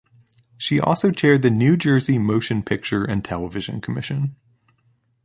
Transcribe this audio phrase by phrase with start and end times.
[0.57, 4.35] She also chaired the New Jersey Motion Picture and Television Commission.